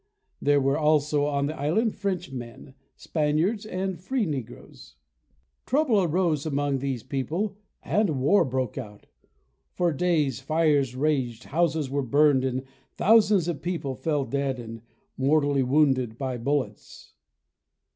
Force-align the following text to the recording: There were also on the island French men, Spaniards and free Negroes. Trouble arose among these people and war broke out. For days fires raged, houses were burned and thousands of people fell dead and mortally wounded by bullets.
There 0.41 0.59
were 0.59 0.79
also 0.79 1.25
on 1.25 1.45
the 1.45 1.55
island 1.59 1.93
French 1.93 2.31
men, 2.31 2.73
Spaniards 2.95 3.67
and 3.67 3.99
free 4.01 4.25
Negroes. 4.25 4.95
Trouble 5.67 6.01
arose 6.01 6.43
among 6.43 6.79
these 6.79 7.03
people 7.03 7.55
and 7.83 8.19
war 8.19 8.43
broke 8.43 8.79
out. 8.79 9.05
For 9.75 9.93
days 9.93 10.39
fires 10.39 10.95
raged, 10.95 11.43
houses 11.43 11.91
were 11.91 12.01
burned 12.01 12.43
and 12.43 12.63
thousands 12.97 13.47
of 13.47 13.61
people 13.61 13.93
fell 13.93 14.25
dead 14.25 14.57
and 14.59 14.81
mortally 15.17 15.61
wounded 15.61 16.17
by 16.17 16.35
bullets. 16.35 17.13